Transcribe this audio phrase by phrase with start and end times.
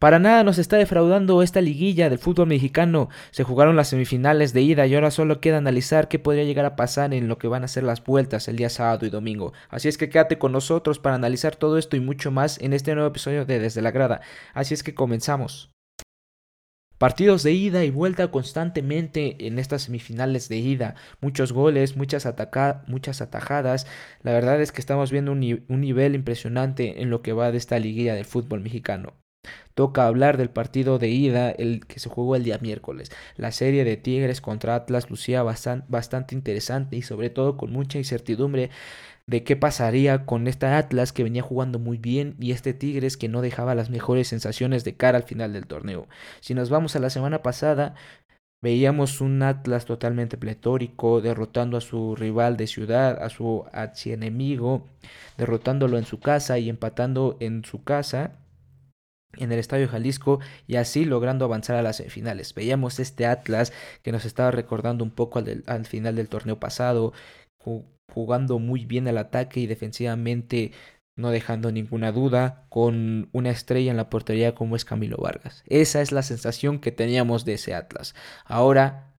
[0.00, 3.10] Para nada nos está defraudando esta liguilla del fútbol mexicano.
[3.32, 6.74] Se jugaron las semifinales de ida y ahora solo queda analizar qué podría llegar a
[6.74, 9.52] pasar en lo que van a ser las vueltas el día sábado y domingo.
[9.68, 12.94] Así es que quédate con nosotros para analizar todo esto y mucho más en este
[12.94, 14.22] nuevo episodio de Desde la Grada.
[14.54, 15.70] Así es que comenzamos.
[16.96, 20.94] Partidos de ida y vuelta constantemente en estas semifinales de ida.
[21.20, 22.26] Muchos goles, muchas,
[22.86, 23.86] muchas atajadas.
[24.22, 27.78] La verdad es que estamos viendo un nivel impresionante en lo que va de esta
[27.78, 29.19] liguilla del fútbol mexicano.
[29.80, 33.10] Toca hablar del partido de ida, el que se jugó el día miércoles.
[33.38, 38.68] La serie de Tigres contra Atlas lucía bastante interesante y sobre todo con mucha incertidumbre
[39.26, 43.30] de qué pasaría con esta Atlas que venía jugando muy bien y este Tigres que
[43.30, 46.08] no dejaba las mejores sensaciones de cara al final del torneo.
[46.40, 47.94] Si nos vamos a la semana pasada,
[48.60, 54.86] veíamos un Atlas totalmente pletórico, derrotando a su rival de ciudad, a su archienemigo,
[55.38, 58.36] derrotándolo en su casa y empatando en su casa
[59.36, 62.54] en el Estadio Jalisco y así logrando avanzar a las semifinales.
[62.54, 67.12] Veíamos este Atlas que nos estaba recordando un poco al, final del torneo pasado,
[68.12, 70.72] jugando muy bien al ataque y defensivamente
[71.16, 75.62] no dejando ninguna duda, con una estrella en la portería como es Camilo Vargas.
[75.66, 78.14] Esa es la sensación que teníamos de ese Atlas.
[78.46, 79.14] Ahora,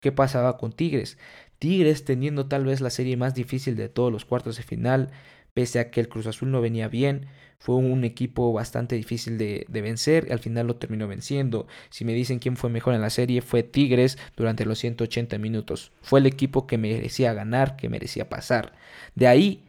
[0.00, 1.18] ¿qué pasaba con Tigres?
[1.58, 5.10] Tigres teniendo tal vez la serie más difícil de todos los cuartos de final,
[5.54, 7.26] pese a que el Cruz Azul no venía bien,
[7.58, 11.66] fue un equipo bastante difícil de, vencer y al final lo terminó venciendo.
[11.90, 15.92] Si me dicen quién fue mejor en la serie, fue Tigres durante los 180 minutos.
[16.00, 18.74] Fue el equipo que merecía ganar, que merecía pasar.
[19.16, 19.64] De ahí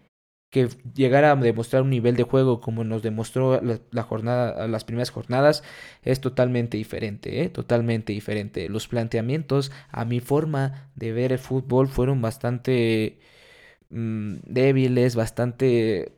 [0.52, 5.12] que llegara a demostrar un nivel de juego como nos demostró la, jornada, las primeras
[5.12, 5.64] jornadas,
[6.04, 7.50] es totalmente diferente, ¿eh?
[7.50, 8.68] totalmente diferente.
[8.70, 13.20] Los planteamientos a mi forma de ver el fútbol fueron bastante
[13.92, 16.14] Mm, débiles, bastante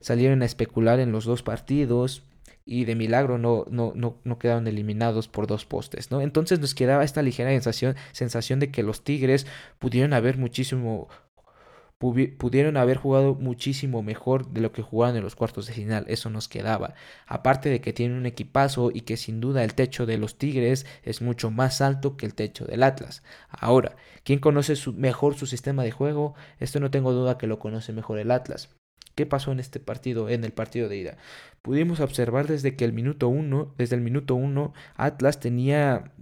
[0.00, 2.22] salieron a especular en los dos partidos
[2.64, 6.20] y de milagro no, no, no, no, quedaron eliminados por dos postes, ¿no?
[6.20, 9.46] Entonces nos quedaba esta ligera sensación, sensación de que los Tigres
[9.80, 11.08] pudieron haber muchísimo
[11.98, 16.30] pudieron haber jugado muchísimo mejor de lo que jugaron en los cuartos de final, eso
[16.30, 16.94] nos quedaba.
[17.26, 20.86] Aparte de que tienen un equipazo y que sin duda el techo de los Tigres
[21.02, 23.24] es mucho más alto que el techo del Atlas.
[23.48, 26.34] Ahora, ¿quién conoce mejor su sistema de juego?
[26.60, 28.70] Esto no tengo duda que lo conoce mejor el Atlas.
[29.16, 31.16] ¿Qué pasó en este partido, en el partido de ida?
[31.62, 36.12] Pudimos observar desde que el minuto 1, desde el minuto 1, Atlas tenía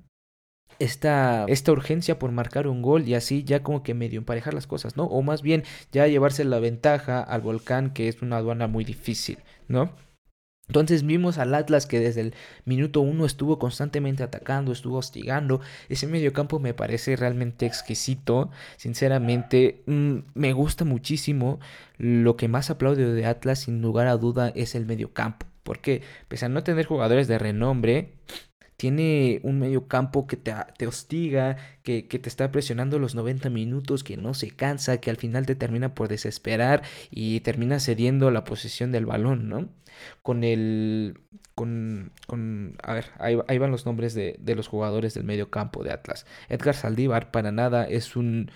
[0.79, 4.67] esta, esta urgencia por marcar un gol y así ya como que medio emparejar las
[4.67, 5.05] cosas, ¿no?
[5.05, 9.39] O más bien ya llevarse la ventaja al volcán, que es una aduana muy difícil,
[9.69, 9.91] ¿no?
[10.69, 15.61] Entonces vimos al Atlas que desde el minuto uno estuvo constantemente atacando, estuvo hostigando.
[15.89, 18.51] Ese mediocampo me parece realmente exquisito.
[18.77, 21.61] Sinceramente, mm, me gusta muchísimo.
[21.99, 25.47] Lo que más aplaudo de Atlas, sin lugar a duda, es el mediocampo.
[25.63, 28.13] Porque, pese a no tener jugadores de renombre,
[28.77, 33.49] tiene un medio campo que te, te hostiga, que, que, te está presionando los 90
[33.51, 38.31] minutos, que no se cansa, que al final te termina por desesperar y termina cediendo
[38.31, 39.69] la posesión del balón, ¿no?
[40.23, 41.21] Con el...
[41.55, 45.83] Con, con a ver, ahí, van los nombres de, de los jugadores del medio campo
[45.83, 46.27] de Atlas.
[46.51, 48.51] Edgar Saldívar para nada es un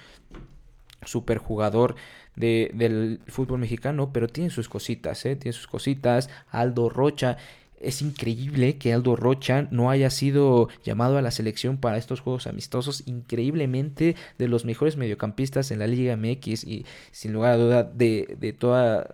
[1.05, 1.97] superjugador
[2.37, 5.37] de, del fútbol mexicano, pero tiene sus cositas, ¿eh?
[5.37, 6.29] tiene sus cositas.
[6.51, 7.39] Aldo Rocha
[7.81, 12.47] es increíble que Aldo Rocha no haya sido llamado a la selección para estos juegos
[12.47, 13.03] amistosos.
[13.07, 18.37] Increíblemente de los mejores mediocampistas en la Liga MX y sin lugar a duda de,
[18.39, 19.09] de, toda,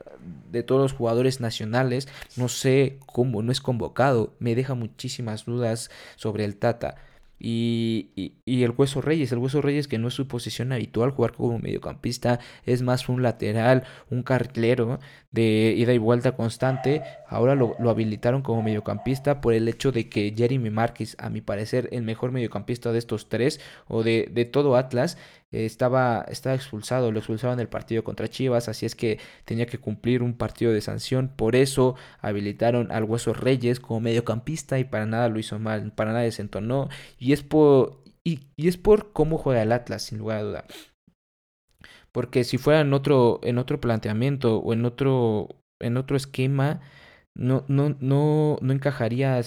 [0.50, 2.09] de todos los jugadores nacionales.
[2.37, 4.34] No sé cómo no es convocado.
[4.41, 6.97] Me deja muchísimas dudas sobre el Tata.
[7.38, 11.58] Y, el Hueso Reyes, el Hueso Reyes que no es su posición habitual, jugar como
[11.58, 14.98] mediocampista, es más un lateral, un carrilero
[15.30, 17.02] de ida y vuelta constante.
[17.28, 21.41] Ahora lo, lo, habilitaron como mediocampista por el hecho de que Jeremy Márquez, a mi
[21.41, 25.18] parecer, el mejor mediocampista de estos tres o de, de todo Atlas,
[25.52, 30.22] estaba, estaba expulsado, lo expulsaban del partido contra Chivas, así es que tenía que cumplir
[30.22, 35.28] un partido de sanción, por eso habilitaron al Hueso Reyes como mediocampista y para nada
[35.28, 36.88] lo hizo mal, para nada desentonó,
[37.18, 40.65] y es por, y, es por cómo juega el Atlas, sin lugar a duda.
[42.12, 45.48] Porque si fuera en otro, en otro planteamiento o en otro,
[45.80, 46.80] en otro esquema,
[47.36, 49.41] no, no, no, no encajaría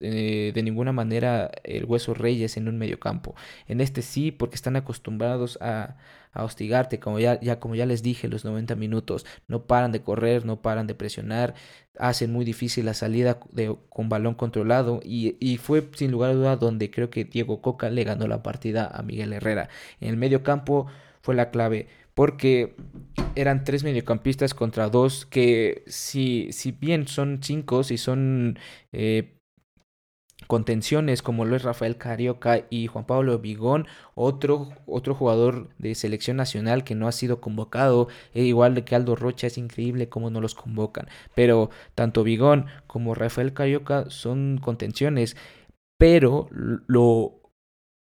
[0.00, 3.34] eh, de ninguna manera el Hueso Reyes en un mediocampo.
[3.68, 5.96] En este sí, porque están acostumbrados a,
[6.32, 9.24] a hostigarte, como ya, ya, como ya les dije, los 90 minutos.
[9.48, 11.54] No paran de correr, no paran de presionar,
[11.98, 16.34] hacen muy difícil la salida de, con balón controlado y, y, fue sin lugar a
[16.34, 19.68] duda donde creo que Diego Coca le ganó la partida a Miguel Herrera.
[20.00, 20.86] En el medio campo
[21.22, 22.76] fue la clave porque
[23.34, 28.58] eran tres mediocampistas contra dos que si, si bien son cinco, si son
[28.92, 29.34] eh,
[30.46, 36.36] contenciones como lo es Rafael Carioca y Juan Pablo Vigón, otro, otro jugador de selección
[36.36, 40.40] nacional que no ha sido convocado, e igual que Aldo Rocha, es increíble cómo no
[40.40, 45.36] los convocan, pero tanto Vigón como Rafael Carioca son contenciones,
[45.98, 47.40] pero lo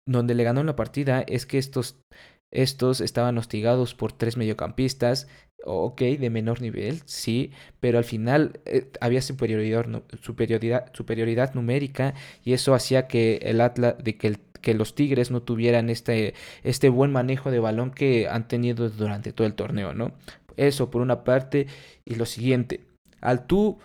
[0.07, 2.01] donde le ganó la partida es que estos
[2.51, 5.29] estos estaban hostigados por tres mediocampistas,
[5.65, 9.87] ok, de menor nivel, sí, pero al final eh, había superioridad,
[10.21, 12.15] superioridad, superioridad numérica
[12.45, 16.89] y eso hacía que el Atlas, de que, que los Tigres no tuvieran este, este
[16.89, 20.13] buen manejo de balón que han tenido durante todo el torneo, ¿no?
[20.57, 21.67] Eso por una parte
[22.05, 22.81] y lo siguiente,
[23.21, 23.79] al tú,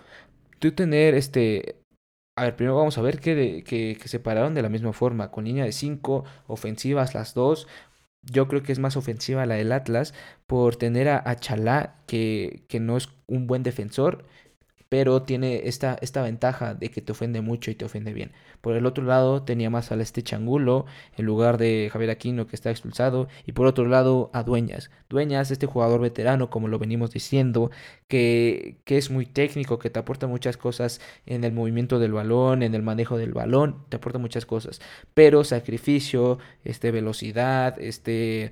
[0.58, 1.76] tú tener este
[2.38, 5.30] a ver, primero vamos a ver que, que, que, se pararon de la misma forma,
[5.30, 7.66] con línea de 5, ofensivas las dos,
[8.30, 10.14] yo creo que es más ofensiva la del Atlas
[10.46, 14.24] por tener a, Chalá, que, que, no es un buen defensor,
[14.96, 18.32] pero tiene esta, esta ventaja de que te ofende mucho y te ofende bien.
[18.62, 20.86] Por el otro lado tenía más al este Changulo
[21.18, 24.90] en lugar de Javier Aquino que está expulsado y por otro lado a Dueñas.
[25.10, 27.70] Dueñas, este jugador veterano como lo venimos diciendo,
[28.08, 32.62] que, que es muy técnico, que te aporta muchas cosas en el movimiento del balón,
[32.62, 34.80] en el manejo del balón, te aporta muchas cosas,
[35.12, 38.50] pero sacrificio, este velocidad, este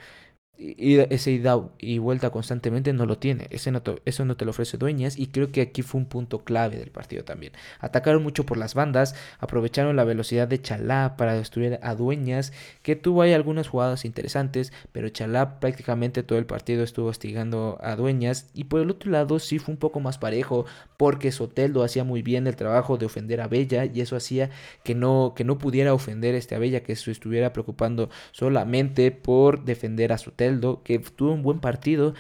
[0.57, 3.49] ese ida y vuelta constantemente no lo tiene.
[3.51, 6.45] Ese no eso no te lo ofrece Dueñas y creo que aquí fue un punto
[6.45, 7.53] clave del partido también.
[7.81, 12.53] Atacaron mucho por las bandas, aprovecharon la velocidad de Chalá para destruir a Dueñas,
[12.83, 17.97] que tuvo ahí algunas jugadas interesantes, pero Chalá prácticamente todo el partido estuvo hostigando a
[17.97, 20.67] Dueñas y por el otro lado sí fue un poco más parejo
[20.97, 24.51] porque Soteldo hacía muy bien el trabajo de ofender a Bella y eso hacía
[24.85, 29.65] que no, que no pudiera ofender este a Bella, que se estuviera preocupando solamente por
[29.65, 30.44] defender a Soteldo
[30.85, 32.15] que tuvo un buen partido,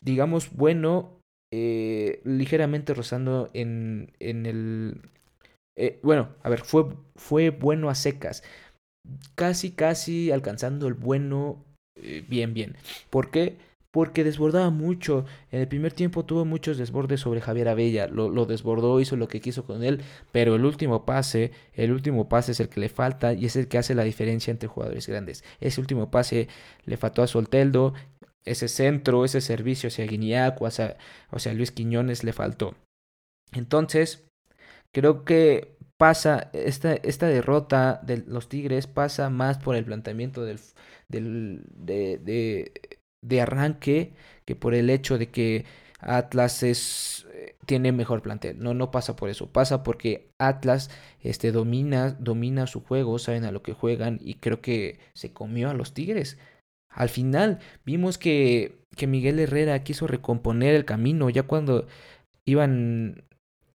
[0.00, 1.20] digamos, bueno,
[1.52, 5.00] eh, ligeramente rozando en, en el...
[5.76, 6.86] Eh, bueno, a ver, fue,
[7.16, 8.42] fue bueno a secas,
[9.34, 11.64] casi, casi alcanzando el bueno
[11.96, 12.76] eh, bien, bien.
[13.10, 13.56] ¿Por qué?
[13.96, 15.24] Porque desbordaba mucho.
[15.50, 19.40] En el primer tiempo tuvo muchos desbordes sobre Javier Abella, lo, desbordó, hizo lo que
[19.40, 20.02] quiso con él,
[20.32, 23.68] pero el último pase, el último pase es el que le falta y es el
[23.68, 25.44] que hace la diferencia entre jugadores grandes.
[25.62, 26.46] Ese último pase
[26.84, 27.94] le faltó a Solteldo,
[28.44, 30.98] ese centro, ese servicio hacia Guiñac o hacia,
[31.38, 32.74] sea, Luis Quiñones le faltó.
[33.52, 34.28] Entonces,
[34.92, 40.60] creo que pasa, esta, esta derrota de los Tigres pasa más por el planteamiento del,
[41.08, 42.95] del de de
[43.40, 44.12] arranque
[44.44, 45.64] que por el hecho de que
[46.00, 48.58] Atlas es, eh, tiene mejor plantel.
[48.58, 49.48] No, no pasa por eso.
[49.52, 50.90] Pasa porque Atlas
[51.20, 55.70] este, domina, domina su juego, saben a lo que juegan y creo que se comió
[55.70, 56.38] a los Tigres.
[56.90, 61.86] Al final vimos que, que Miguel Herrera quiso recomponer el camino ya cuando
[62.46, 63.24] iban,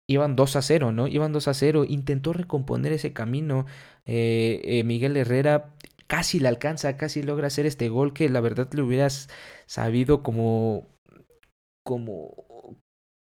[0.07, 1.07] iban 2 a 0, ¿no?
[1.07, 3.65] Iban 2 a 0, intentó recomponer ese camino.
[4.05, 5.73] Eh, eh, Miguel Herrera
[6.07, 9.29] casi le alcanza, casi logra hacer este gol que la verdad le hubieras
[9.65, 10.87] sabido como
[11.83, 12.47] como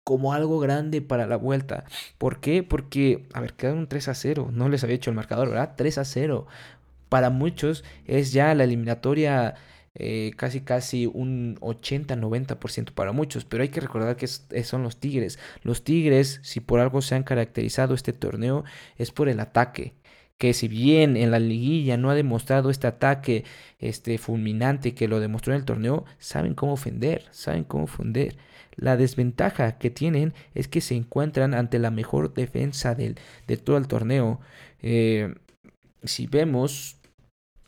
[0.05, 1.85] como algo grande para la vuelta.
[2.19, 2.63] ¿Por qué?
[2.63, 4.49] Porque, a ver, quedaron 3 a 0.
[4.53, 5.73] No les había hecho el marcador, ¿verdad?
[5.75, 6.45] 3 a 0.
[7.09, 9.55] Para muchos es ya la eliminatoria
[9.95, 15.39] eh, casi casi un 80-90% para muchos, pero hay que recordar que son los Tigres.
[15.63, 18.63] Los Tigres, si por algo se han caracterizado este torneo,
[18.97, 19.95] es por el ataque
[20.37, 23.45] que si bien en la liguilla no ha demostrado este ataque
[23.79, 28.35] este fulminante que lo demostró en el torneo, saben cómo ofender, saben cómo ofender.
[28.75, 33.77] La desventaja que tienen es que se encuentran ante la mejor defensa del, de todo
[33.77, 34.41] el torneo.
[34.81, 35.33] Eh,
[36.03, 36.97] si vemos,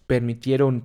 [0.05, 0.83] permitieron,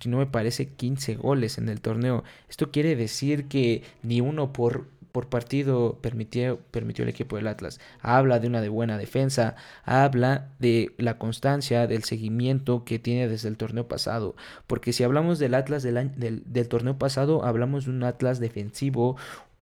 [0.00, 2.24] si no me parece, 15 goles en el torneo.
[2.48, 7.80] Esto quiere decir que ni uno por por partido permitió, permitió el equipo del Atlas.
[8.00, 13.48] Habla de una de buena defensa, habla de la constancia, del seguimiento que tiene desde
[13.48, 14.34] el torneo pasado.
[14.66, 19.16] Porque si hablamos del Atlas del, del, del torneo pasado, hablamos de un Atlas defensivo,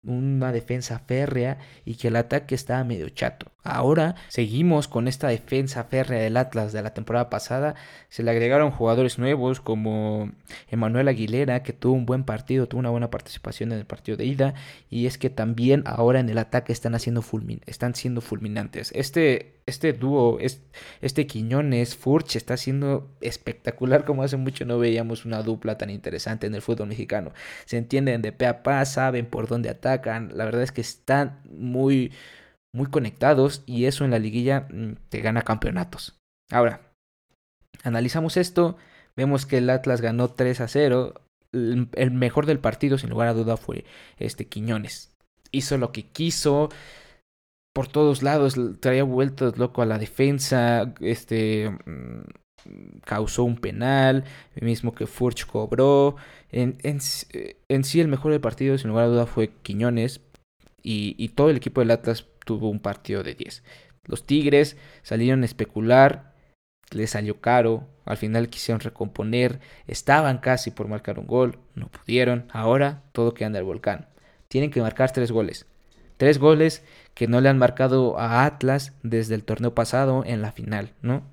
[0.06, 3.46] una defensa férrea y que el ataque estaba medio chato.
[3.66, 7.74] Ahora seguimos con esta defensa férrea del Atlas de la temporada pasada.
[8.08, 10.30] Se le agregaron jugadores nuevos como
[10.70, 14.24] Emanuel Aguilera, que tuvo un buen partido, tuvo una buena participación en el partido de
[14.24, 14.54] ida.
[14.88, 18.92] Y es que también ahora en el ataque están, haciendo fulmin están siendo fulminantes.
[18.94, 20.38] Este, este dúo,
[21.00, 26.46] este Quiñones, Furch, está siendo espectacular como hace mucho no veíamos una dupla tan interesante
[26.46, 27.32] en el fútbol mexicano.
[27.64, 29.95] Se entienden de pe a pa, saben por dónde atacan.
[30.04, 32.12] La verdad es que están muy
[32.76, 36.20] muy conectados y eso en la liguilla mm, te gana campeonatos.
[36.50, 36.92] Ahora,
[37.82, 38.76] analizamos esto,
[39.16, 41.14] vemos que el Atlas ganó 3 a 0.
[41.52, 43.84] El mejor del partido, sin lugar a duda, fue
[44.18, 45.16] este Quiñones.
[45.50, 46.68] Hizo lo que quiso.
[47.74, 52.22] por todos lados, traía vueltas loco a la defensa, este mm,
[53.04, 56.16] causó un penal, el mismo que Furch cobró.
[56.50, 60.20] En, en, sí el mejor del partido, sin lugar a duda, fue Quiñones
[60.82, 63.62] y, y todo el equipo del Atlas tuvo un partido de 10.
[64.04, 66.34] Los Tigres salieron a especular,
[66.90, 72.46] les salió caro, al final quisieron recomponer, estaban casi por marcar un gol, no pudieron,
[72.52, 74.08] ahora todo queda en el volcán.
[74.48, 75.66] Tienen que marcar tres goles.
[76.16, 76.84] Tres goles
[77.14, 81.24] que no le han marcado a Atlas desde el torneo pasado en la final, ¿no?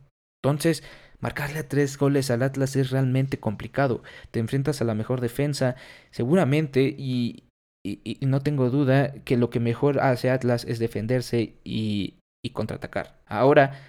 [0.43, 0.83] Entonces,
[1.23, 4.03] marcarle a tres goles al Atlas es realmente complicado.
[4.31, 5.77] Te enfrentas a la mejor defensa,
[6.11, 7.45] seguramente, y,
[8.21, 12.19] no tengo duda que lo que mejor hace Atlas es defenderse y
[12.51, 13.15] contraatacar.
[13.25, 13.79] Ahora,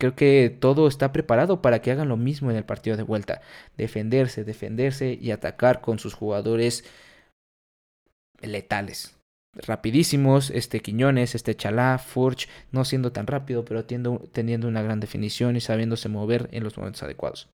[0.00, 3.42] creo que todo está preparado para que hagan lo mismo en el partido de vuelta.
[3.76, 6.84] Defenderse, defenderse y atacar con sus jugadores
[8.40, 9.21] letales
[9.54, 15.56] rapidísimos, este Quiñones, este Chalá, Furch, no siendo tan rápido, pero teniendo una gran definición
[15.56, 17.48] y sabiéndose mover en los momentos adecuados.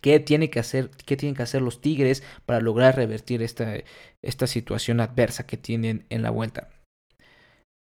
[0.00, 3.74] ¿Qué, tiene que hacer, ¿Qué tienen que hacer los Tigres para lograr revertir esta,
[4.20, 6.68] esta situación adversa que tienen en la vuelta?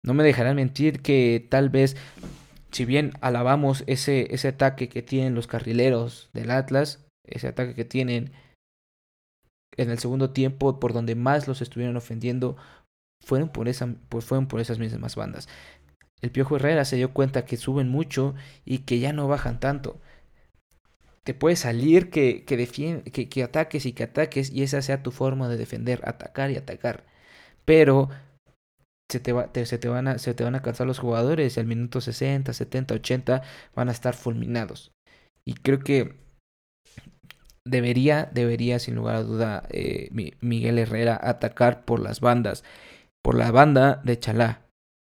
[0.04, 1.96] No me dejarán mentir que tal vez,
[2.70, 7.84] si bien alabamos ese, ese ataque que tienen los carrileros del Atlas, ese ataque que
[7.84, 8.32] tienen
[9.76, 12.56] en el segundo tiempo, por donde más los estuvieron ofendiendo,
[13.20, 13.66] fueron por,
[14.08, 15.48] pues fueron por esas mismas bandas.
[16.22, 20.00] El Piojo Herrera se dio cuenta que suben mucho y que ya no bajan tanto.
[21.24, 25.48] Te puede salir que, que, que, ataques y que ataques y esa sea tu forma
[25.48, 27.04] de defender, atacar y atacar.
[27.64, 28.10] Pero
[29.08, 31.60] se te, va, se, te van a, se te van a cansar los jugadores y
[31.60, 33.42] al minuto 60, 70, 80
[33.74, 34.92] van a estar fulminados.
[35.44, 36.16] Y creo que
[37.64, 40.08] debería, debería sin lugar a duda eh,
[40.40, 42.64] Miguel Herrera atacar por las bandas,
[43.22, 44.62] por la banda de Chalá.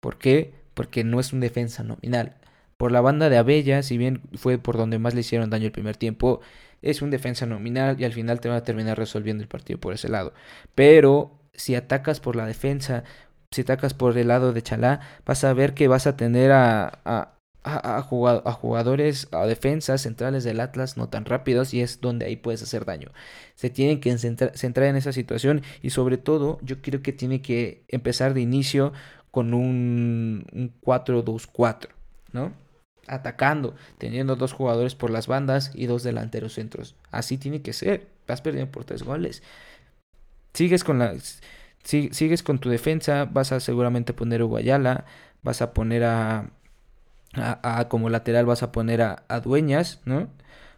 [0.01, 0.53] ¿Por qué?
[0.73, 2.35] Porque no es un defensa nominal.
[2.77, 5.71] Por la banda de Abella, si bien fue por donde más le hicieron daño el
[5.71, 6.41] primer tiempo,
[6.81, 9.93] es un defensa nominal y al final te va a terminar resolviendo el partido por
[9.93, 10.33] ese lado.
[10.75, 13.03] Pero si atacas por la defensa,
[13.51, 17.38] si atacas por el lado de Chalá, vas a ver que vas a tener a,
[17.63, 22.85] jugadores, a defensas centrales del Atlas no tan rápidos y es donde ahí puedes hacer
[22.85, 23.11] daño.
[23.55, 27.83] Se tienen que centrar en esa situación y sobre todo yo creo que tiene que
[27.89, 28.93] empezar de inicio
[29.31, 31.89] con un, un 4-2-4,
[32.31, 32.53] ¿no?
[33.07, 36.95] Atacando, teniendo dos jugadores por las bandas y dos delanteros centros.
[37.11, 38.07] Así tiene que ser.
[38.27, 39.43] Vas perdiendo por tres goles.
[40.53, 41.15] Sigues con la...
[41.83, 45.05] sigues con tu defensa, vas a seguramente poner a Guayala,
[45.41, 46.51] vas a poner a,
[47.33, 50.29] a, como lateral vas a poner a, Dueñas, ¿no?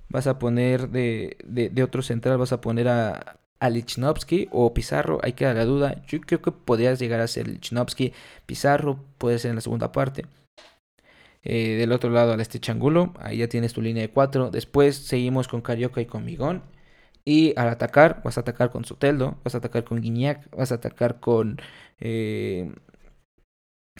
[0.09, 5.19] Vas a poner de, de, otro central, vas a poner a, a Lichnowsky o Pizarro,
[5.23, 6.03] hay que dar la duda.
[6.07, 8.13] Yo creo que podrías llegar a ser Lichnowsky,
[8.45, 10.25] Pizarro, puede ser en la segunda parte.
[11.43, 14.51] Eh, del otro lado al este Changulo, ahí ya tienes tu línea de cuatro.
[14.51, 16.63] Después seguimos con Carioca y con Migón.
[17.25, 20.75] Y al atacar, vas a atacar con Soteldo, vas a atacar con Guiñac, vas a
[20.75, 21.59] atacar con
[21.99, 22.71] eh,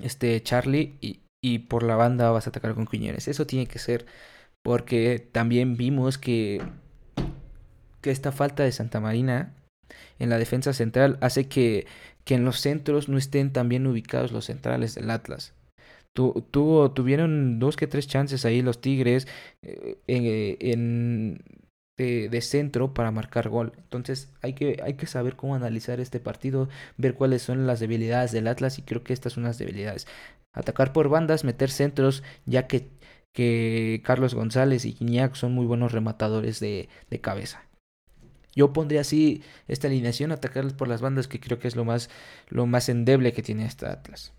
[0.02, 3.28] este Charlie y, y por la banda vas a atacar con Quiñones.
[3.28, 4.06] Eso tiene que ser
[4.64, 6.62] porque también vimos que,
[8.02, 9.54] que esta falta de Santa Marina
[10.20, 11.88] en la defensa central hace que,
[12.24, 15.54] que en los centros no estén tan bien ubicados los centrales del Atlas.
[16.14, 19.28] tuvieron dos que tres chances ahí los Tigres
[19.64, 21.44] eh, en,
[21.98, 23.74] de, centro para marcar gol.
[23.78, 28.32] Entonces hay que, hay que saber cómo analizar este partido, ver cuáles son las debilidades
[28.32, 30.08] del Atlas y creo que estas son las debilidades.
[30.54, 32.90] Atacar por bandas, meter centros, ya que,
[33.34, 37.64] que Carlos González y Guiñac son muy buenos rematadores de, de cabeza.
[38.56, 42.10] Yo pondría así esta alineación, atacarles por las bandas, que creo que es lo más,
[42.50, 44.34] lo más endeble que tiene esta Atlas.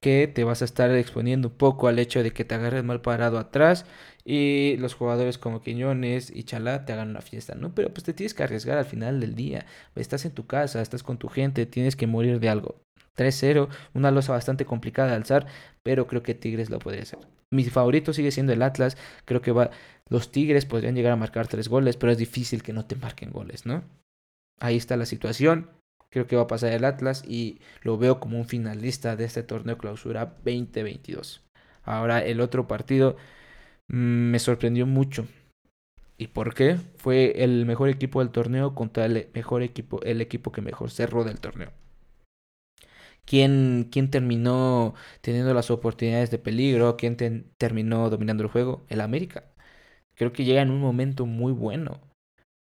[0.00, 3.02] Que te vas a estar exponiendo un poco al hecho de que te agarres mal
[3.02, 3.84] parado atrás
[4.24, 7.74] y los jugadores como Quiñones y Chalá te hagan una fiesta, ¿no?
[7.74, 9.66] Pero pues te tienes que arriesgar al final del día.
[9.94, 12.80] Estás en tu casa, estás con tu gente, tienes que morir de algo.
[13.16, 15.46] 3-0, una losa bastante complicada de alzar,
[15.82, 17.18] pero creo que Tigres lo podría hacer.
[17.52, 19.70] Mi favorito sigue siendo el Atlas, creo que va,
[20.08, 23.30] los Tigres podrían llegar a marcar tres goles, pero es difícil que no te marquen
[23.30, 23.82] goles, ¿no?
[24.60, 25.70] Ahí está la situación,
[26.10, 29.42] creo que va a pasar el Atlas y lo veo como un finalista de este
[29.42, 31.42] torneo clausura 2022.
[31.82, 33.16] Ahora el otro partido
[33.88, 35.26] mm, me sorprendió mucho.
[36.18, 36.76] ¿Y por qué?
[36.96, 41.24] Fue el mejor equipo del torneo contra el mejor equipo, el equipo que mejor cerró
[41.24, 41.72] del torneo.
[43.30, 46.96] ¿Quién, quién terminó teniendo las oportunidades de peligro?
[46.96, 47.16] ¿Quién
[47.58, 48.84] terminó dominando el juego?
[48.88, 49.44] El América.
[50.16, 52.00] Creo que llega en un momento muy bueno.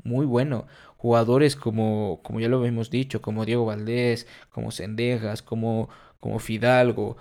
[0.04, 0.68] Muy bueno.
[0.98, 7.16] Jugadores como, como ya lo hemos dicho, como Diego Valdés, como Sendejas, como, como Fidalgo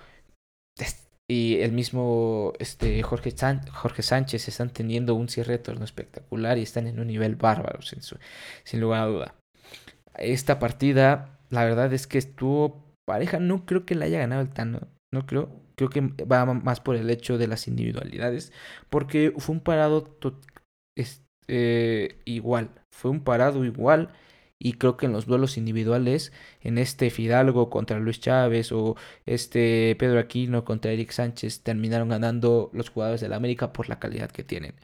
[1.29, 3.33] y el mismo este, Jorge,
[3.71, 8.01] Jorge Sánchez están teniendo un cierre de espectacular y están en un nivel bárbaro, sin,
[8.63, 9.35] sin lugar a duda.
[10.15, 14.49] Esta partida, la verdad es que estuvo pareja, no creo que la haya ganado el
[14.53, 14.81] Tano,
[15.13, 18.51] no creo, creo que va más por el hecho de las individualidades,
[18.89, 20.17] porque fue un parado
[20.95, 24.13] este, igual, fue un parado igual
[24.59, 29.95] y creo que en los duelos individuales, en este Fidalgo contra Luis Chávez o este
[29.99, 34.43] Pedro Aquino contra Eric Sánchez, terminaron ganando los jugadores del América por la calidad que
[34.43, 34.75] tienen.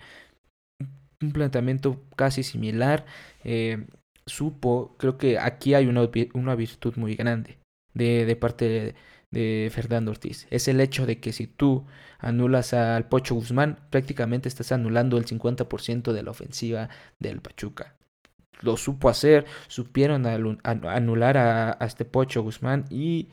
[1.22, 3.06] Un planteamiento casi similar.
[3.44, 3.88] Eh,
[4.26, 7.63] supo, creo que aquí hay una, una virtud muy grande
[7.94, 8.96] de, de parte
[9.32, 10.48] de, Fernando Ortiz.
[10.52, 11.86] Es el hecho de que si tú
[12.20, 17.96] anulas al Pocho Guzmán, prácticamente estás anulando el 50% de la ofensiva del Pachuca
[18.64, 23.30] lo supo hacer, supieron anular a, este Pocho Guzmán y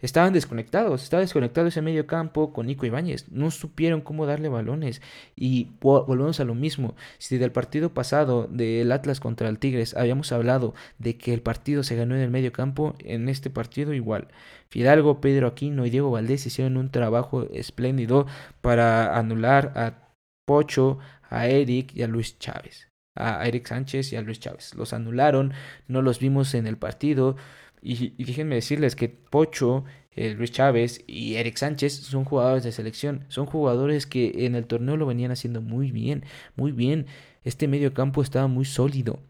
[0.00, 5.02] estaban desconectados, estaba desconectado ese medio campo con Nico Ibáñez, no supieron cómo darle balones
[5.36, 10.32] y volvemos a lo mismo, si del partido pasado del Atlas contra el Tigres habíamos
[10.32, 14.28] hablado de que el partido se ganó en el medio campo, en este partido igual,
[14.68, 18.26] Fidalgo, Pedro Aquino y Diego Valdés hicieron un trabajo espléndido
[18.60, 20.12] para anular a
[20.46, 20.98] Pocho,
[21.30, 24.74] a Eric y a Luis Chávez a Eric Sánchez y a Luis Chávez.
[24.74, 25.52] Los anularon,
[25.86, 27.36] no los vimos en el partido.
[27.84, 33.26] Y, déjenme decirles que Pocho, eh, Luis Chávez y Eric Sánchez son jugadores de selección.
[33.28, 36.24] Son jugadores que en el torneo lo venían haciendo muy bien,
[36.56, 37.06] muy bien.
[37.44, 39.20] Este medio campo estaba muy sólido.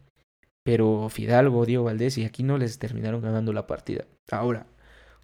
[0.62, 4.04] Pero Fidalgo, Diego Valdés y aquí no les terminaron ganando la partida.
[4.30, 4.66] Ahora,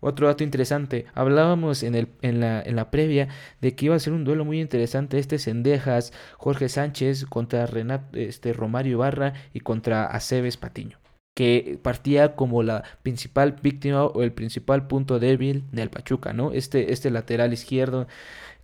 [0.01, 3.29] otro dato interesante, hablábamos en, el, en, la, en la previa
[3.61, 8.17] de que iba a ser un duelo muy interesante este Sendejas, Jorge Sánchez contra Renato,
[8.19, 10.99] este, Romario Ibarra y contra Aceves Patiño,
[11.41, 16.53] que partía como la principal víctima o el principal punto débil del Pachuca, ¿no?
[16.53, 18.07] Este, este lateral izquierdo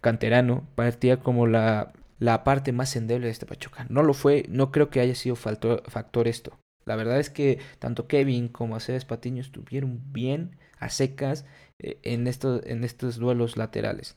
[0.02, 3.87] canterano partía como la, la parte más endeble de este Pachuca.
[3.88, 6.58] No lo fue, no creo que haya sido factor, factor esto.
[6.84, 11.47] La verdad es que tanto Kevin como Aceves Patiño estuvieron bien a secas
[11.78, 14.17] eh, en, estos, en estos duelos laterales.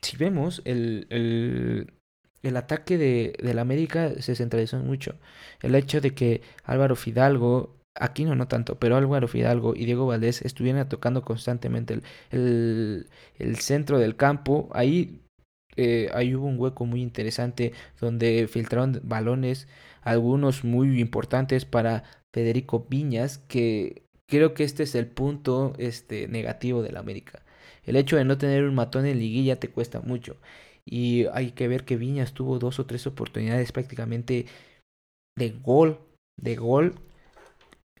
[0.00, 1.92] Si vemos, el, el,
[2.42, 5.16] el ataque de, del América se centralizó mucho.
[5.62, 10.06] El hecho de que Álvaro Fidalgo, aquí no, no tanto, pero Álvaro Fidalgo y Diego
[10.06, 13.06] Valdés estuvieran tocando constantemente el, el,
[13.38, 15.20] el centro del campo, ahí,
[15.76, 19.68] eh, ahí hubo un hueco muy interesante donde filtraron balones,
[20.02, 26.82] algunos muy importantes para Federico Viñas, que Creo que este es el punto este, negativo
[26.82, 27.42] del América.
[27.84, 30.36] El hecho de no tener un matón en liguilla te cuesta mucho.
[30.90, 34.46] Y hay que ver que Viñas tuvo dos o tres oportunidades prácticamente
[35.36, 35.98] de gol,
[36.40, 36.94] de gol,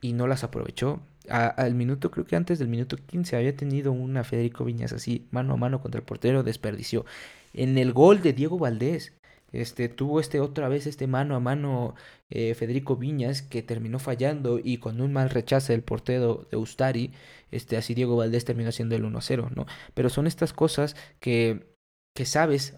[0.00, 1.00] y no las aprovechó.
[1.28, 5.54] al minuto, creo que antes del minuto 15 había tenido una Federico Viñas así, mano
[5.54, 7.04] a mano contra el portero, desperdició.
[7.52, 9.12] En el gol de Diego Valdés,
[9.52, 11.94] este, tuvo este otra vez este mano a mano
[12.30, 17.12] eh, Federico Viñas que terminó fallando y con un mal rechace del portero de Ustari,
[17.50, 19.66] este, así Diego Valdés terminó haciendo el 1-0, ¿no?
[19.94, 21.77] Pero son estas cosas que,
[22.18, 22.74] que sabes,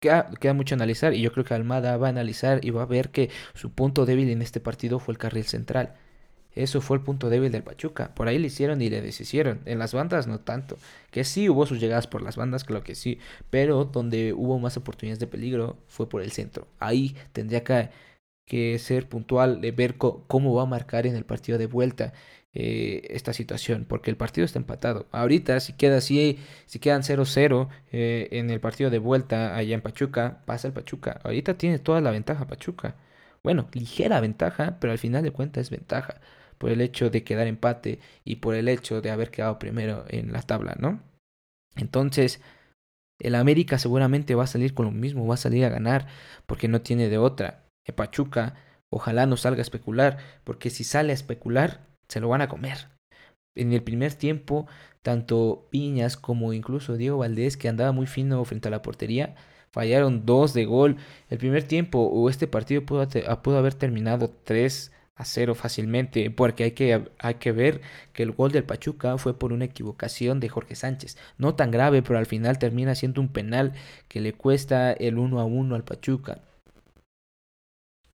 [0.00, 2.86] queda, queda, mucho analizar y yo creo que Almada va a analizar y va a
[2.86, 5.94] ver que su punto débil en este partido fue el carril central.
[6.56, 8.12] Eso fue el punto débil del Pachuca.
[8.12, 9.60] Por ahí le hicieron y le deshicieron.
[9.66, 10.76] En las bandas no tanto.
[11.12, 13.20] Que sí hubo sus llegadas por las bandas, claro que sí.
[13.50, 16.66] Pero donde hubo más oportunidades de peligro fue por el centro.
[16.80, 17.90] Ahí tendría que,
[18.46, 22.12] que ser puntual de ver cómo va a marcar en el partido de vuelta
[22.54, 23.86] eh, esta situación.
[23.88, 25.06] Porque el partido está empatado.
[25.12, 29.82] Ahorita si queda así, si quedan 0-0 eh, en el partido de vuelta allá en
[29.82, 31.20] Pachuca, pasa el Pachuca.
[31.24, 32.96] Ahorita tiene toda la ventaja Pachuca.
[33.42, 36.20] Bueno, ligera ventaja, pero al final de cuentas es ventaja
[36.58, 40.32] por el hecho de quedar empate y por el hecho de haber quedado primero en
[40.32, 41.02] la tabla, ¿no?
[41.74, 42.40] Entonces,
[43.18, 46.06] el América seguramente va a salir con lo mismo, va a salir a ganar
[46.46, 47.64] porque no tiene de otra.
[47.84, 48.54] El Pachuca,
[48.90, 51.80] ojalá no salga a especular, porque si sale a especular,
[52.12, 52.88] se lo van a comer.
[53.54, 54.66] En el primer tiempo,
[55.02, 59.34] tanto Piñas como incluso Diego Valdés, que andaba muy fino frente a la portería,
[59.70, 60.96] fallaron dos de gol.
[61.30, 63.08] El primer tiempo o este partido pudo,
[63.42, 67.80] pudo haber terminado tres a cero fácilmente, porque hay que, hay que ver
[68.12, 71.16] que el gol del Pachuca fue por una equivocación de Jorge Sánchez.
[71.38, 73.72] No tan grave, pero al final termina siendo un penal
[74.08, 76.42] que le cuesta el 1 a 1 al Pachuca.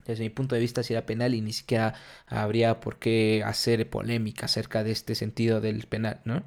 [0.09, 1.95] Desde mi punto de vista, si era penal y ni siquiera
[2.27, 6.43] habría por qué hacer polémica acerca de este sentido del penal, ¿no?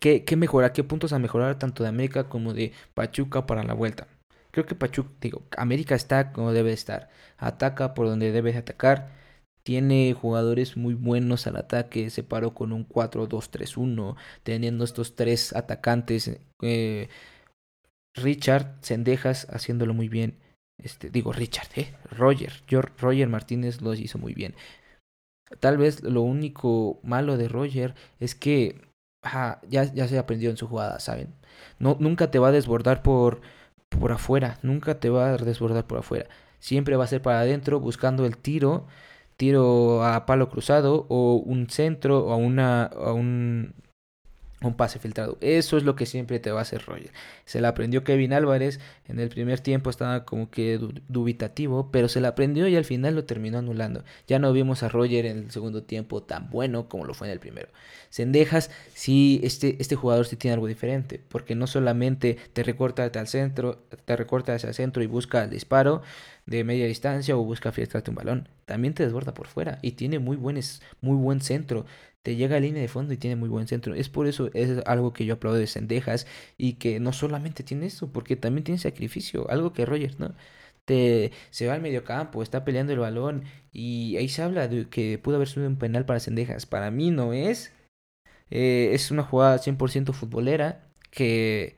[0.00, 0.38] ¿Qué, qué?
[0.74, 4.06] ¿Qué puntos a mejorar tanto de América como de Pachuca para la vuelta?
[4.50, 7.08] Creo que Pachuca, digo, América está como debe estar.
[7.38, 9.10] Ataca por donde debe atacar.
[9.62, 16.38] Tiene jugadores muy buenos al ataque, se paró con un 4-2-3-1, teniendo estos tres atacantes.
[16.60, 17.08] Eh,
[18.14, 20.43] Richard Sendejas haciéndolo muy bien.
[20.82, 22.52] Este, digo Richard, eh, Roger,
[22.98, 24.54] Roger Martínez lo hizo muy bien.
[25.60, 28.80] Tal vez lo único malo de Roger es que
[29.68, 31.34] ya, ya se aprendió en su jugada, ¿saben?
[31.78, 33.40] No, nunca te va a desbordar por,
[33.88, 36.28] por afuera, nunca te va a desbordar por afuera.
[36.58, 38.86] Siempre va a ser para adentro buscando el tiro,
[39.36, 43.74] tiro a palo cruzado o un centro o una, a un,
[44.68, 45.38] un pase filtrado.
[45.40, 47.10] Eso es lo que siempre te va a hacer Roger.
[47.44, 48.80] Se la aprendió Kevin Álvarez.
[49.08, 53.14] En el primer tiempo estaba como que dubitativo, pero se la aprendió y al final
[53.14, 54.04] lo terminó anulando.
[54.26, 57.32] Ya no vimos a Roger en el segundo tiempo tan bueno como lo fue en
[57.32, 57.68] el primero.
[58.10, 63.26] Sendejas, sí, este, este jugador sí tiene algo diferente, porque no solamente te recorta al
[63.26, 66.02] centro, te recorta hacia el centro y busca el disparo
[66.46, 70.18] de media distancia o busca filtrarte un balón, también te desborda por fuera y tiene
[70.18, 71.86] muy, muy buen centro
[72.24, 73.94] te llega a línea de fondo y tiene muy buen centro.
[73.94, 77.86] Es por eso, es algo que yo aplaudo de Sendejas y que no solamente tiene
[77.86, 80.34] eso, porque también tiene sacrificio, algo que Rogers, ¿no?
[80.86, 84.88] Te, se va al medio campo, está peleando el balón y ahí se habla de
[84.88, 86.66] que pudo haber sido un penal para Sendejas.
[86.66, 87.72] Para mí no es.
[88.50, 91.76] Eh, es una jugada 100% futbolera que,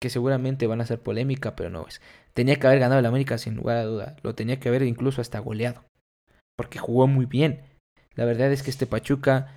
[0.00, 2.02] que seguramente van a ser polémica, pero no es.
[2.34, 4.16] Tenía que haber ganado el América sin lugar a duda.
[4.22, 5.84] Lo tenía que haber incluso hasta goleado.
[6.56, 7.62] Porque jugó muy bien.
[8.16, 9.52] La verdad es que este Pachuca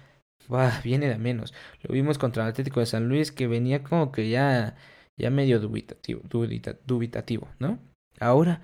[0.83, 1.53] viene de menos.
[1.81, 4.75] Lo vimos contra el Atlético de San Luis que venía como que ya,
[5.17, 6.21] ya medio dubitativo,
[6.85, 7.79] dubitativo, ¿no?
[8.19, 8.61] Ahora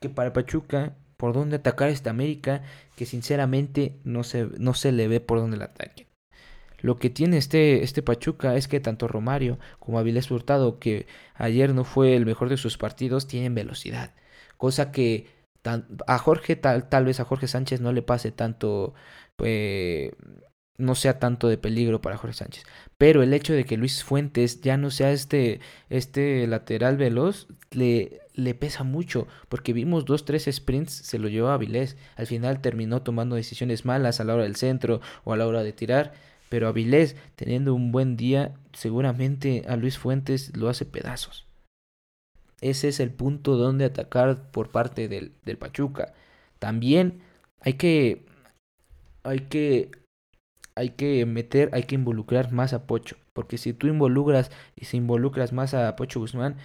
[0.00, 2.62] que para Pachuca, por dónde atacar esta América,
[2.96, 6.06] que sinceramente no se, no se le ve por dónde el ataque.
[6.80, 11.74] Lo que tiene este, este Pachuca es que tanto Romario como Avilés Hurtado, que ayer
[11.74, 14.14] no fue el mejor de sus partidos, tienen velocidad.
[14.56, 15.26] Cosa que
[16.06, 18.94] a Jorge, tal, tal vez a Jorge Sánchez no le pase tanto,
[19.36, 20.10] pues,
[20.78, 22.64] no sea tanto de peligro para Jorge Sánchez.
[22.98, 28.20] Pero el hecho de que Luis Fuentes ya no sea este, este lateral veloz, le,
[28.34, 29.28] le pesa mucho.
[29.48, 31.96] Porque vimos dos, tres sprints, se lo llevó a Avilés.
[32.16, 35.62] Al final terminó tomando decisiones malas a la hora del centro o a la hora
[35.62, 36.12] de tirar.
[36.48, 41.49] Pero Avilés, teniendo un buen día, seguramente a Luis Fuentes lo hace pedazos.
[42.60, 46.12] Ese es el punto donde atacar por parte del, del Pachuca.
[46.58, 47.20] También
[47.60, 48.26] hay que,
[49.22, 49.90] hay que,
[50.74, 53.16] hay que meter, hay que involucrar más a Pocho.
[53.32, 56.56] Porque si tú involucras y si involucras más a Pocho Guzmán,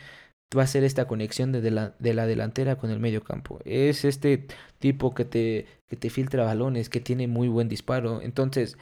[0.57, 3.59] va a ser esta conexión de la, de la delantera con el medio campo.
[3.65, 4.47] Es este
[4.79, 8.21] tipo que te, que te filtra balones, que tiene muy buen disparo.
[8.21, 8.77] Entonces,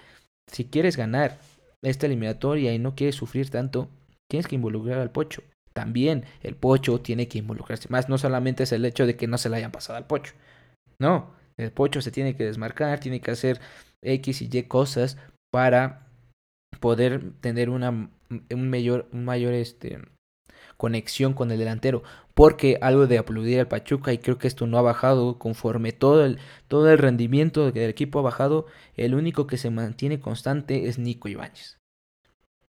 [0.51, 1.37] si quieres ganar
[1.81, 3.89] esta eliminatoria y no quieres sufrir tanto,
[4.27, 8.09] tienes que involucrar al Pocho también el pocho tiene que involucrarse más.
[8.09, 10.33] No solamente es el hecho de que no se le hayan pasado al pocho.
[10.99, 13.59] No, el pocho se tiene que desmarcar, tiene que hacer
[14.01, 15.17] X y Y cosas
[15.51, 16.07] para
[16.79, 18.09] poder tener una
[18.51, 19.99] un mayor, mayor este,
[20.77, 22.03] conexión con el delantero.
[22.33, 26.25] Porque algo de aplaudir al Pachuca, y creo que esto no ha bajado conforme todo
[26.25, 30.97] el, todo el rendimiento del equipo ha bajado, el único que se mantiene constante es
[30.97, 31.82] Nico Ibáñez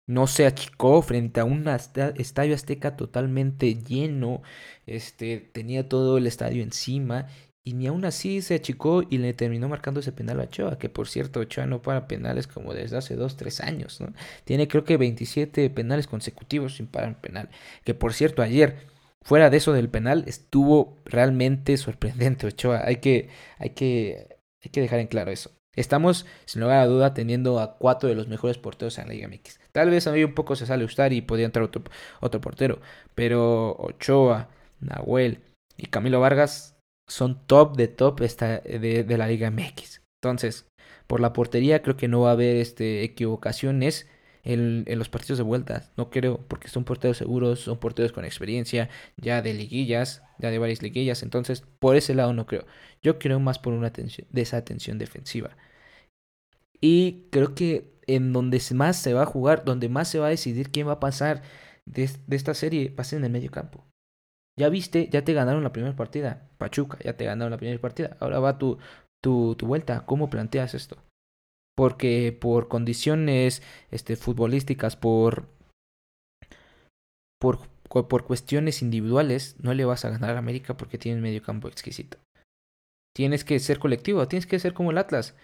[0.06, 4.42] no se achicó frente a un estadio azteca totalmente lleno,
[4.86, 7.28] este, tenía todo el estadio encima
[7.66, 10.90] y ni aún así se achicó y le terminó marcando ese penal a Ochoa, que
[10.90, 14.12] por cierto Ochoa no para penales como desde hace 2, 3 años, ¿no?
[14.44, 17.48] Tiene creo que 27 penales consecutivos sin parar penal,
[17.84, 18.76] que por cierto ayer,
[19.22, 24.80] fuera de eso del penal, estuvo realmente sorprendente Ochoa, hay que, hay que, hay que
[24.82, 25.50] dejar en claro eso.
[25.76, 29.28] Estamos, sin lugar a duda, teniendo a cuatro de los mejores porteros en la Liga
[29.28, 29.60] MX.
[29.72, 31.82] Tal vez mí un poco se sale usar y podría entrar otro,
[32.20, 32.80] otro portero.
[33.14, 34.48] Pero Ochoa,
[34.80, 35.40] Nahuel
[35.76, 36.76] y Camilo Vargas
[37.08, 40.02] son top de top esta, de, la Liga MX.
[40.22, 40.66] Entonces,
[41.06, 44.08] por la portería creo que no va a haber este, equivocaciones
[44.44, 45.90] en, los partidos de vuelta.
[45.96, 50.58] No creo, porque son porteros seguros, son porteros con experiencia, ya de liguillas, ya de
[50.58, 51.22] varias liguillas.
[51.22, 52.66] Entonces, por ese lado no creo.
[53.02, 55.56] Yo creo más por una atención, de esa atención defensiva.
[56.80, 60.30] Y creo que en donde más se va a jugar, donde más se va a
[60.30, 61.42] decidir quién va a pasar
[61.86, 63.86] de, esta serie, va a ser en el medio campo.
[64.56, 66.48] Ya viste, ya te ganaron la primera partida.
[66.58, 68.16] Pachuca, ya te ganaron la primera partida.
[68.20, 68.78] Ahora va tu,
[69.22, 70.04] tu, tu vuelta.
[70.06, 70.98] ¿Cómo planteas esto?
[71.76, 75.48] Porque por condiciones este, futbolísticas, por,
[77.40, 81.42] por, por cuestiones individuales, no le vas a ganar a América porque tiene un medio
[81.42, 82.18] campo exquisito.
[83.14, 85.34] Tienes que ser colectivo, tienes que ser como el Atlas.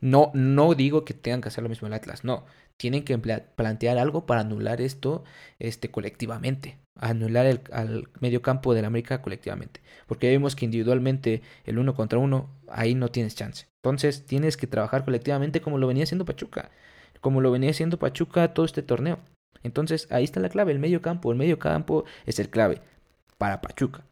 [0.00, 2.44] No, no digo que tengan que hacer lo mismo el Atlas, no.
[2.76, 5.24] Tienen que plantear algo para anular esto
[5.58, 6.78] este, colectivamente.
[7.00, 9.80] Anular el, al medio campo del América colectivamente.
[10.06, 13.66] Porque vemos que individualmente el uno contra uno, ahí no tienes chance.
[13.84, 16.70] Entonces tienes que trabajar colectivamente como lo venía haciendo Pachuca.
[17.20, 19.18] Como lo venía haciendo Pachuca todo este torneo.
[19.62, 21.30] Entonces ahí está la clave, el medio campo.
[21.30, 22.80] El medio campo es el clave
[23.36, 24.02] para Pachuca.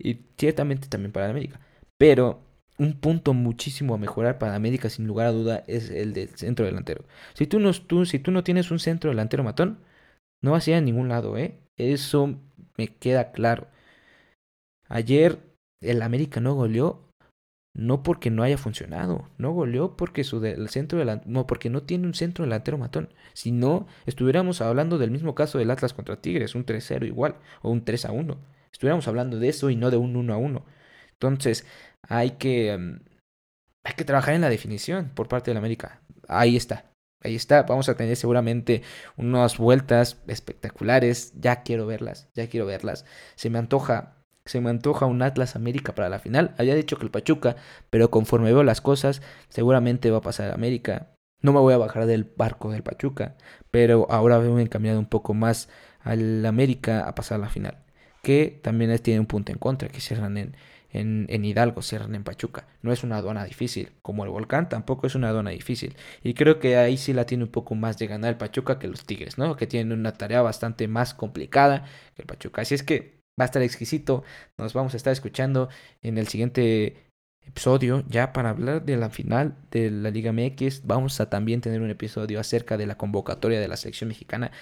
[0.00, 1.60] Y ciertamente también para América.
[1.96, 2.40] Pero
[2.76, 6.66] un punto muchísimo a mejorar para América, sin lugar a duda, es el del centro
[6.66, 7.04] delantero.
[7.34, 9.78] Si tú no, si tú no tienes un centro delantero matón,
[10.42, 11.56] no vas a ir a ningún lado, ¿eh?
[11.76, 12.36] Eso
[12.76, 13.68] me queda claro.
[14.88, 15.38] Ayer
[15.80, 17.07] el América no goleó,
[17.78, 22.08] no porque no haya funcionado, no goleó porque su el centro no porque no tiene
[22.08, 23.14] un centro delantero matón.
[23.34, 27.70] Si no, estuviéramos hablando del mismo caso del Atlas contra Tigres, un 3-0 igual, o
[27.70, 28.36] un 3-1.
[28.72, 30.64] Estuviéramos hablando de eso y no de un 1-1.
[31.12, 31.66] Entonces,
[32.02, 32.98] hay que, em,
[33.84, 36.02] hay que trabajar en la definición por parte la América.
[36.26, 36.90] Ahí está.
[37.22, 38.82] Ahí está, vamos a tener seguramente
[39.16, 41.32] unas vueltas espectaculares.
[41.40, 43.04] Ya quiero verlas, ya quiero verlas.
[43.36, 44.17] Se me antoja,
[44.48, 46.54] se me antoja un Atlas América para la final.
[46.58, 47.56] Había dicho que el Pachuca,
[47.90, 51.12] pero conforme veo las cosas, seguramente va a pasar América.
[51.40, 53.36] No me voy a bajar del barco del Pachuca,
[53.70, 55.68] pero ahora veo encaminado un poco más
[56.00, 57.84] al América a pasar la final.
[58.22, 60.56] Que también tiene un punto en contra, que cierran en,
[60.90, 62.66] en, en, Hidalgo, cierran en Pachuca.
[62.82, 65.96] No es una aduana difícil, como el Volcán tampoco es una aduana difícil.
[66.22, 68.88] Y creo que ahí sí la tiene un poco más de ganar el Pachuca que
[68.88, 69.56] los Tigres, ¿no?
[69.56, 71.84] Que tienen una tarea bastante más complicada
[72.16, 72.62] que el Pachuca.
[72.62, 74.24] Así es que va a estar exquisito.
[74.56, 75.68] Nos vamos a estar escuchando
[76.02, 77.08] en el siguiente
[77.46, 80.86] episodio ya para hablar de la final de la Liga MX.
[80.86, 84.52] Vamos a también tener un episodio acerca de la convocatoria de la selección mexicana.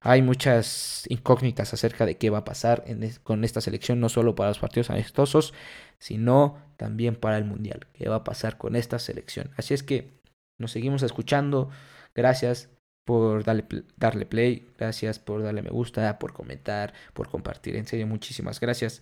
[0.00, 2.84] Hay muchas incógnitas acerca de qué va a pasar
[3.24, 5.52] con esta selección, no solo para los partidos amistosos,
[5.98, 7.88] sino también para el Mundial.
[7.92, 9.50] ¿Qué va a pasar con esta selección?
[9.56, 10.12] Así es que
[10.58, 11.70] nos seguimos escuchando.
[12.14, 12.68] Gracias
[13.06, 13.64] por darle,
[13.96, 17.76] darle play, gracias por darle me gusta, por comentar, por compartir.
[17.76, 19.00] En serio, muchísimas gracias.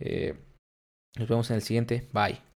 [0.00, 0.34] Eh,
[1.16, 2.08] nos vemos en el siguiente.
[2.12, 2.53] Bye.